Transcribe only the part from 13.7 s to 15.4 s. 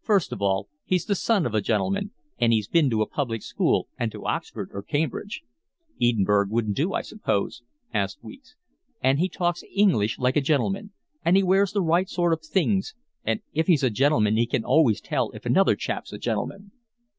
a gentleman he can always tell